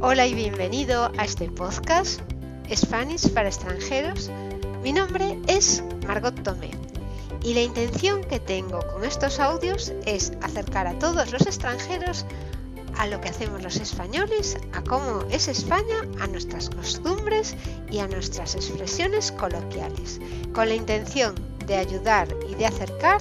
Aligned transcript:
Hola 0.00 0.28
y 0.28 0.34
bienvenido 0.34 1.10
a 1.18 1.24
este 1.24 1.50
podcast 1.50 2.20
Spanish 2.72 3.28
para 3.32 3.48
extranjeros. 3.48 4.30
Mi 4.80 4.92
nombre 4.92 5.36
es 5.48 5.82
Margot 6.06 6.40
Tomé 6.44 6.70
y 7.42 7.52
la 7.52 7.62
intención 7.62 8.22
que 8.22 8.38
tengo 8.38 8.78
con 8.92 9.04
estos 9.04 9.40
audios 9.40 9.92
es 10.06 10.34
acercar 10.40 10.86
a 10.86 10.96
todos 11.00 11.32
los 11.32 11.42
extranjeros 11.42 12.26
a 12.96 13.08
lo 13.08 13.20
que 13.20 13.30
hacemos 13.30 13.60
los 13.60 13.74
españoles, 13.74 14.56
a 14.72 14.84
cómo 14.84 15.24
es 15.32 15.48
España, 15.48 15.96
a 16.20 16.28
nuestras 16.28 16.70
costumbres 16.70 17.56
y 17.90 17.98
a 17.98 18.06
nuestras 18.06 18.54
expresiones 18.54 19.32
coloquiales, 19.32 20.20
con 20.52 20.68
la 20.68 20.76
intención 20.76 21.34
de 21.66 21.74
ayudar 21.74 22.28
y 22.48 22.54
de 22.54 22.66
acercar 22.66 23.20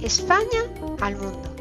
España 0.00 0.62
al 1.00 1.16
mundo. 1.16 1.52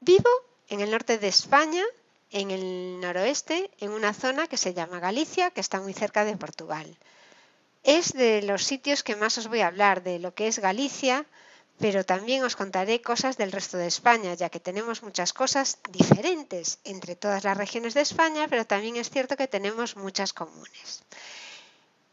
Vivo 0.00 0.51
en 0.72 0.80
el 0.80 0.90
norte 0.90 1.18
de 1.18 1.28
España, 1.28 1.84
en 2.30 2.50
el 2.50 2.98
noroeste, 2.98 3.70
en 3.78 3.90
una 3.90 4.14
zona 4.14 4.46
que 4.46 4.56
se 4.56 4.72
llama 4.72 5.00
Galicia, 5.00 5.50
que 5.50 5.60
está 5.60 5.82
muy 5.82 5.92
cerca 5.92 6.24
de 6.24 6.34
Portugal. 6.38 6.96
Es 7.82 8.14
de 8.14 8.40
los 8.40 8.64
sitios 8.64 9.02
que 9.02 9.14
más 9.14 9.36
os 9.36 9.48
voy 9.48 9.60
a 9.60 9.66
hablar, 9.66 10.02
de 10.02 10.18
lo 10.18 10.34
que 10.34 10.46
es 10.46 10.60
Galicia, 10.60 11.26
pero 11.78 12.06
también 12.06 12.42
os 12.42 12.56
contaré 12.56 13.02
cosas 13.02 13.36
del 13.36 13.52
resto 13.52 13.76
de 13.76 13.86
España, 13.86 14.32
ya 14.32 14.48
que 14.48 14.60
tenemos 14.60 15.02
muchas 15.02 15.34
cosas 15.34 15.76
diferentes 15.90 16.78
entre 16.84 17.16
todas 17.16 17.44
las 17.44 17.58
regiones 17.58 17.92
de 17.92 18.00
España, 18.00 18.46
pero 18.48 18.64
también 18.64 18.96
es 18.96 19.10
cierto 19.10 19.36
que 19.36 19.48
tenemos 19.48 19.96
muchas 19.96 20.32
comunes. 20.32 21.02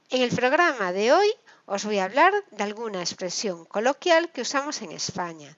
En 0.10 0.22
el 0.22 0.36
programa 0.36 0.92
de 0.92 1.14
hoy 1.14 1.30
os 1.66 1.86
voy 1.86 2.00
a 2.00 2.06
hablar 2.06 2.34
de 2.52 2.64
alguna 2.64 3.00
expresión 3.00 3.64
coloquial 3.64 4.34
que 4.34 4.42
usamos 4.42 4.82
en 4.82 4.92
España. 4.92 5.56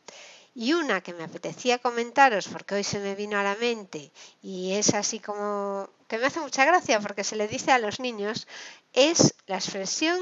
Y 0.53 0.73
una 0.73 1.01
que 1.01 1.13
me 1.13 1.23
apetecía 1.23 1.79
comentaros 1.79 2.47
porque 2.47 2.75
hoy 2.75 2.83
se 2.83 2.99
me 2.99 3.15
vino 3.15 3.37
a 3.37 3.43
la 3.43 3.55
mente 3.55 4.11
y 4.43 4.73
es 4.73 4.93
así 4.93 5.19
como 5.19 5.89
que 6.09 6.17
me 6.17 6.25
hace 6.25 6.41
mucha 6.41 6.65
gracia 6.65 6.99
porque 6.99 7.23
se 7.23 7.37
le 7.37 7.47
dice 7.47 7.71
a 7.71 7.79
los 7.79 8.01
niños 8.01 8.47
es 8.93 9.33
la 9.47 9.55
expresión 9.55 10.19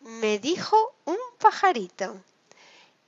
me 0.00 0.38
dijo 0.38 0.94
un 1.04 1.16
pajarito. 1.38 2.22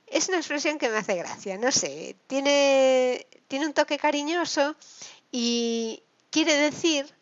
Es 0.07 0.27
una 0.27 0.37
expresión 0.37 0.77
que 0.77 0.89
me 0.89 0.97
hace 0.97 1.15
gracia, 1.15 1.57
no 1.57 1.71
sé, 1.71 2.17
tiene, 2.27 3.25
tiene 3.47 3.65
un 3.65 3.73
toque 3.73 3.97
cariñoso 3.97 4.75
y 5.31 6.03
quiere 6.29 6.53
decir 6.55 7.13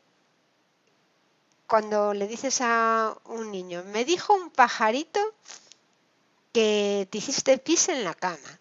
cuando 1.68 2.16
le 2.16 2.28
dices 2.28 2.62
a 2.62 3.16
un 3.26 3.52
niño, 3.52 3.84
me 3.86 4.04
dijo 4.04 4.34
un 4.34 4.50
pajarito 4.50 5.20
que 6.52 7.08
te 7.12 7.20
hiciste 7.20 7.60
pis 7.60 7.90
en 7.90 8.04
la 8.04 8.16
cama. 8.16 8.59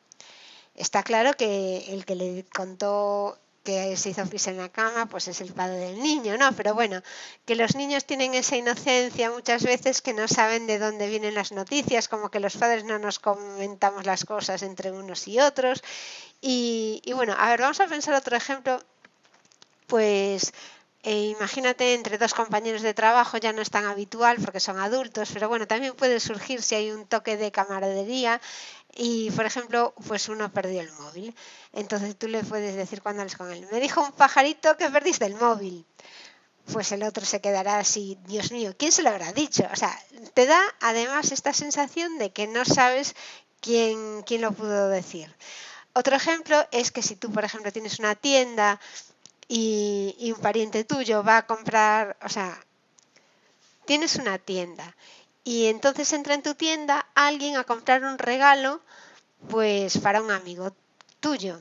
Está 0.78 1.02
claro 1.02 1.34
que 1.34 1.92
el 1.92 2.04
que 2.04 2.14
le 2.14 2.44
contó 2.54 3.36
que 3.64 3.96
se 3.96 4.10
hizo 4.10 4.24
pis 4.26 4.46
en 4.46 4.56
la 4.56 4.70
cama, 4.70 5.06
pues 5.06 5.28
es 5.28 5.42
el 5.42 5.52
padre 5.52 5.76
del 5.76 6.02
niño, 6.02 6.38
¿no? 6.38 6.52
Pero 6.52 6.72
bueno, 6.72 7.02
que 7.44 7.54
los 7.54 7.74
niños 7.74 8.06
tienen 8.06 8.32
esa 8.32 8.56
inocencia 8.56 9.30
muchas 9.30 9.62
veces 9.62 10.00
que 10.00 10.14
no 10.14 10.26
saben 10.26 10.66
de 10.66 10.78
dónde 10.78 11.08
vienen 11.08 11.34
las 11.34 11.52
noticias, 11.52 12.08
como 12.08 12.30
que 12.30 12.40
los 12.40 12.56
padres 12.56 12.84
no 12.84 12.98
nos 12.98 13.18
comentamos 13.18 14.06
las 14.06 14.24
cosas 14.24 14.62
entre 14.62 14.90
unos 14.90 15.28
y 15.28 15.40
otros. 15.40 15.82
Y, 16.40 17.02
y 17.04 17.12
bueno, 17.12 17.34
a 17.36 17.50
ver, 17.50 17.60
vamos 17.60 17.80
a 17.80 17.88
pensar 17.88 18.14
otro 18.14 18.36
ejemplo, 18.36 18.80
pues 19.86 20.54
e 21.02 21.30
imagínate 21.36 21.94
entre 21.94 22.18
dos 22.18 22.34
compañeros 22.34 22.82
de 22.82 22.92
trabajo 22.92 23.38
ya 23.38 23.52
no 23.52 23.62
es 23.62 23.70
tan 23.70 23.84
habitual 23.86 24.38
porque 24.44 24.60
son 24.60 24.78
adultos, 24.78 25.30
pero 25.32 25.48
bueno, 25.48 25.66
también 25.66 25.94
puede 25.94 26.18
surgir 26.18 26.60
si 26.62 26.74
hay 26.74 26.90
un 26.90 27.06
toque 27.06 27.36
de 27.36 27.52
camaradería 27.52 28.40
y, 28.94 29.30
por 29.30 29.46
ejemplo, 29.46 29.94
pues 30.08 30.28
uno 30.28 30.52
perdió 30.52 30.80
el 30.80 30.90
móvil. 30.92 31.34
Entonces 31.72 32.16
tú 32.18 32.26
le 32.26 32.42
puedes 32.42 32.74
decir 32.74 33.00
cuando 33.00 33.22
hables 33.22 33.36
con 33.36 33.50
él, 33.52 33.66
me 33.70 33.80
dijo 33.80 34.02
un 34.02 34.12
pajarito 34.12 34.76
que 34.76 34.90
perdiste 34.90 35.26
el 35.26 35.36
móvil. 35.36 35.86
Pues 36.72 36.92
el 36.92 37.02
otro 37.02 37.24
se 37.24 37.40
quedará 37.40 37.78
así, 37.78 38.18
Dios 38.26 38.52
mío, 38.52 38.74
¿quién 38.76 38.92
se 38.92 39.02
lo 39.02 39.08
habrá 39.10 39.32
dicho? 39.32 39.64
O 39.72 39.76
sea, 39.76 39.96
te 40.34 40.46
da 40.46 40.60
además 40.80 41.32
esta 41.32 41.54
sensación 41.54 42.18
de 42.18 42.30
que 42.30 42.46
no 42.46 42.64
sabes 42.64 43.14
quién, 43.60 44.22
quién 44.22 44.42
lo 44.42 44.52
pudo 44.52 44.88
decir. 44.88 45.34
Otro 45.94 46.14
ejemplo 46.14 46.66
es 46.70 46.90
que 46.90 47.02
si 47.02 47.16
tú, 47.16 47.32
por 47.32 47.44
ejemplo, 47.44 47.72
tienes 47.72 47.98
una 47.98 48.14
tienda 48.14 48.78
y, 49.48 50.32
un 50.34 50.40
pariente 50.40 50.84
tuyo 50.84 51.24
va 51.24 51.38
a 51.38 51.46
comprar, 51.46 52.16
o 52.22 52.28
sea, 52.28 52.60
tienes 53.86 54.16
una 54.16 54.38
tienda 54.38 54.94
y 55.42 55.66
entonces 55.66 56.12
entra 56.12 56.34
en 56.34 56.42
tu 56.42 56.54
tienda 56.54 57.06
alguien 57.14 57.56
a 57.56 57.64
comprar 57.64 58.04
un 58.04 58.18
regalo, 58.18 58.82
pues 59.48 59.98
para 59.98 60.20
un 60.20 60.30
amigo 60.30 60.72
tuyo. 61.20 61.60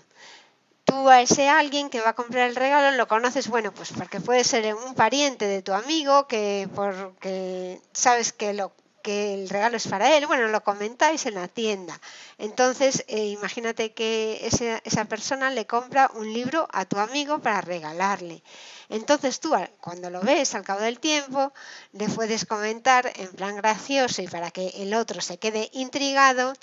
Tú 0.84 1.09
a 1.09 1.22
ese 1.22 1.50
alguien 1.50 1.90
que 1.90 2.02
va 2.02 2.09
a 2.09 2.16
comprar 2.16 2.50
el 2.50 2.56
regalo 2.56 2.96
lo 2.98 3.08
conoces, 3.08 3.48
bueno, 3.48 3.74
pues 3.74 3.92
porque 3.94 4.19
puede 4.19 4.44
ser 4.44 4.74
un 4.75 4.94
pariente 4.96 5.46
de 5.46 5.62
tu 5.62 5.74
amigo 5.74 6.28
que 6.28 6.69
porque 6.75 7.81
sabes 7.94 8.34
que 8.34 8.54
lo 8.54 8.74
que 9.07 9.34
el 9.34 9.47
regalo 9.47 9.78
es 9.78 9.88
para 9.88 10.18
él, 10.18 10.28
bueno, 10.28 10.50
lo 10.50 10.62
comentáis 10.66 11.25
en 11.28 11.35
la 11.35 11.47
tienda. 11.47 11.97
Entonces, 12.38 13.06
eh, 13.07 13.28
imagínate 13.28 13.94
que 13.94 14.45
esa 14.84 15.06
persona 15.06 15.50
le 15.50 15.66
compra 15.66 16.12
un 16.16 16.34
libro 16.34 16.68
a 16.73 16.84
tu 16.84 16.97
amigo 16.97 17.40
para 17.40 17.62
regalarle. 17.62 18.44
Entonces 18.90 19.40
tú, 19.40 19.56
cuando 19.79 20.09
lo 20.09 20.19
ves 20.19 20.56
al 20.56 20.66
cabo 20.66 20.81
del 20.81 21.00
tiempo, 21.00 21.53
le 21.94 22.09
puedes 22.09 22.45
comentar 22.45 23.09
en 23.16 23.31
plan 23.31 23.56
gracioso 23.56 24.22
y 24.22 24.28
para 24.28 24.51
que 24.51 24.68
el 24.75 24.94
otro 24.94 25.22
se 25.22 25.38
quede 25.38 25.69
intrigado, 25.72 26.53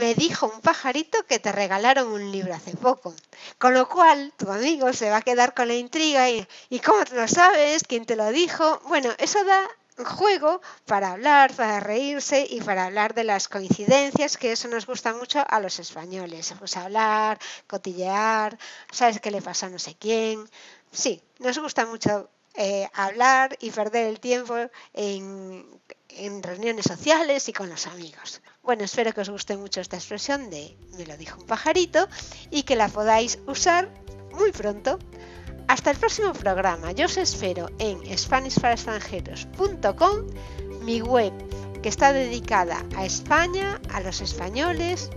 me 0.00 0.16
dijo 0.16 0.50
un 0.52 0.60
pajarito 0.62 1.24
que 1.28 1.38
te 1.38 1.52
regalaron 1.52 2.08
un 2.08 2.32
libro 2.32 2.54
hace 2.54 2.76
poco. 2.76 3.14
Con 3.58 3.72
lo 3.72 3.88
cual, 3.88 4.32
tu 4.36 4.50
amigo 4.50 4.92
se 4.92 5.10
va 5.10 5.18
a 5.18 5.22
quedar 5.22 5.54
con 5.54 5.68
la 5.68 5.74
intriga 5.74 6.28
y, 6.28 6.44
¿y 6.70 6.80
cómo 6.80 7.04
te 7.04 7.14
lo 7.14 7.28
sabes? 7.28 7.84
¿Quién 7.84 8.04
te 8.04 8.16
lo 8.16 8.32
dijo? 8.32 8.80
Bueno, 8.88 9.10
eso 9.18 9.44
da 9.44 9.64
juego 10.04 10.60
para 10.84 11.12
hablar, 11.12 11.54
para 11.54 11.80
reírse 11.80 12.46
y 12.48 12.60
para 12.60 12.84
hablar 12.84 13.14
de 13.14 13.24
las 13.24 13.48
coincidencias, 13.48 14.36
que 14.36 14.52
eso 14.52 14.68
nos 14.68 14.86
gusta 14.86 15.12
mucho 15.14 15.44
a 15.48 15.60
los 15.60 15.78
españoles. 15.78 16.54
Pues 16.58 16.76
hablar, 16.76 17.38
cotillear, 17.66 18.58
sabes 18.90 19.20
qué 19.20 19.30
le 19.30 19.42
pasa 19.42 19.66
a 19.66 19.70
no 19.70 19.78
sé 19.78 19.96
quién. 19.98 20.48
Sí, 20.92 21.22
nos 21.38 21.58
gusta 21.58 21.86
mucho 21.86 22.30
eh, 22.54 22.88
hablar 22.94 23.56
y 23.60 23.70
perder 23.70 24.06
el 24.08 24.20
tiempo 24.20 24.56
en, 24.94 25.66
en 26.08 26.42
reuniones 26.42 26.86
sociales 26.86 27.48
y 27.48 27.52
con 27.52 27.68
los 27.68 27.86
amigos. 27.86 28.40
Bueno, 28.62 28.84
espero 28.84 29.12
que 29.12 29.20
os 29.20 29.30
guste 29.30 29.56
mucho 29.56 29.80
esta 29.80 29.96
expresión 29.96 30.50
de 30.50 30.76
me 30.96 31.06
lo 31.06 31.16
dijo 31.16 31.40
un 31.40 31.46
pajarito 31.46 32.08
y 32.50 32.62
que 32.64 32.76
la 32.76 32.88
podáis 32.88 33.38
usar 33.46 33.88
muy 34.32 34.52
pronto. 34.52 34.98
Hasta 35.68 35.90
el 35.90 35.96
próximo 35.96 36.32
programa. 36.32 36.92
Yo 36.92 37.06
os 37.06 37.16
espero 37.16 37.70
en 37.78 37.98
SpanishParaExtranjeros.com, 38.16 40.26
mi 40.82 41.02
web 41.02 41.32
que 41.82 41.88
está 41.88 42.12
dedicada 42.12 42.84
a 42.96 43.04
España, 43.04 43.80
a 43.92 44.00
los 44.00 44.20
españoles 44.20 45.10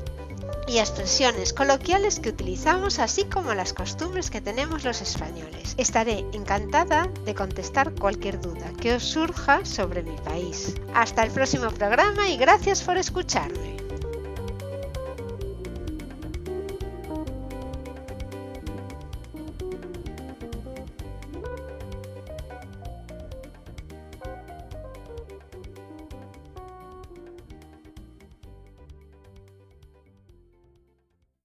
y 0.67 0.77
a 0.77 0.81
expresiones 0.81 1.53
coloquiales 1.53 2.19
que 2.19 2.29
utilizamos, 2.29 2.99
así 2.99 3.25
como 3.25 3.53
las 3.53 3.73
costumbres 3.73 4.29
que 4.29 4.41
tenemos 4.41 4.83
los 4.83 5.01
españoles. 5.01 5.73
Estaré 5.77 6.25
encantada 6.33 7.07
de 7.25 7.33
contestar 7.33 7.93
cualquier 7.95 8.39
duda 8.39 8.71
que 8.79 8.93
os 8.93 9.03
surja 9.03 9.65
sobre 9.65 10.03
mi 10.03 10.15
país. 10.17 10.75
Hasta 10.93 11.23
el 11.23 11.31
próximo 11.31 11.69
programa 11.71 12.29
y 12.29 12.37
gracias 12.37 12.83
por 12.83 12.97
escucharme. 12.97 13.78